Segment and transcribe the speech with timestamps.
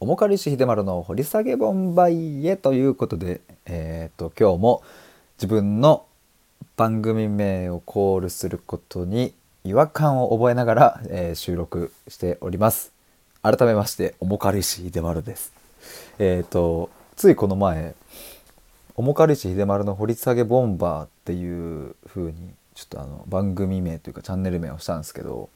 [0.00, 4.82] おもかりし秀丸の掘り下げボンバイへということで、えっ、と、今日も
[5.38, 6.06] 自分の
[6.76, 9.34] 番組名をコールすることに
[9.64, 12.92] 違和感を覚えながら、えー収録しております。
[13.42, 15.52] 改めまして、おもかりし秀丸です。
[16.20, 17.96] えっ、と、ついこの前、
[18.94, 25.50] おもかりし秀丸の掘り下げボンバーっていう風に、ちょっとあの、番組名というかチャンネル名をしたんですけど、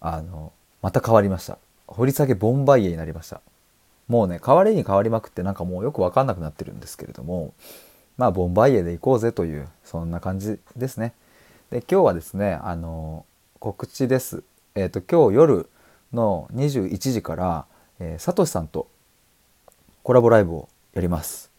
[0.00, 0.52] あの、
[0.82, 1.58] また変わりました。
[1.86, 3.40] 掘り下げボンバイエになりました。
[4.08, 7.54] もうね、変わりに変わりまくってなんかもうよくわかんなくなってるんですけれども、
[8.16, 11.14] まあ、ボンバイエで行こうぜという、そんな感じですね。
[11.70, 13.24] で、今日はですね、あの、
[13.58, 14.42] 告知です。
[14.74, 15.70] えっ、と、今日夜
[16.12, 17.66] の21時から、
[17.98, 18.88] えー、サトシさんと
[20.02, 21.50] コラボライブをやります。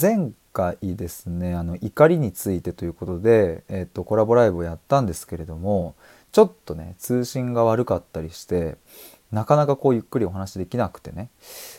[0.00, 5.94] 前回ですね、あの、怒りについてということで、えっ、と、コラボライブをやったんですけれども、
[6.30, 8.76] ちょっとね、通信が悪かったりして、
[9.32, 11.30] なかなかこうゆっくりお話できなくてね。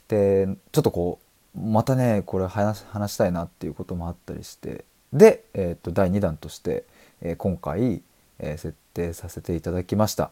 [0.07, 1.19] で、ちょっとこ
[1.55, 6.83] う、またね、これ話したいなっていうこともあったりして、で、えっ、と、第2弾として、
[7.21, 8.01] えー今回、
[8.39, 10.31] えー設定させていただきました。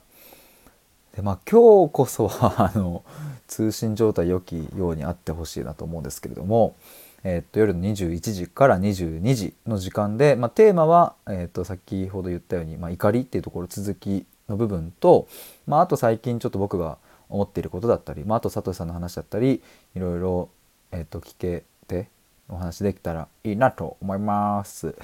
[1.16, 3.03] でまあ今日こそは あの
[3.47, 6.75] 通信状態良きようにあってほしいなと思うんですけれども、
[7.23, 15.28] えーっと夜の21時から22時の時間で、まあ、テーマは、えーっと先ほど言ったように、まあ、怒りっていうところ続きの部分と、
[15.67, 16.97] まあ、あと最近ちょっと僕が
[17.31, 19.61] 思っていることだったり、まあ、あと佐藤さんの話だったり
[19.95, 20.49] いろいろ、
[20.91, 22.07] えーっと聞けて
[22.49, 24.95] お話できたらいいなと思います。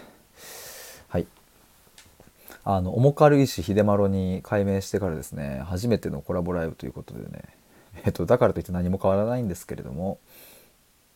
[1.07, 1.27] はい
[2.69, 7.43] あの、重軽石秀丸に改名してからですね、初めてのコラボライブということでね、
[8.03, 10.19] えっと、だからといって何も変わらないんですけれども、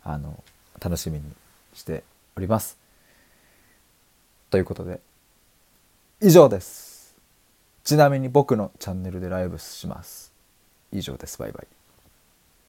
[0.02, 0.42] あの、
[0.80, 1.25] 楽しみに
[1.73, 2.06] して
[2.38, 2.78] おります。
[4.50, 5.02] ということで、
[6.22, 7.16] 以上です。
[7.84, 10.31] ちなみに僕のチャンネルでライブします。
[10.92, 11.38] 以上です。
[11.38, 11.81] バイバイ。